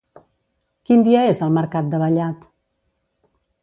[0.89, 2.53] Quin dia és el mercat de Vallat?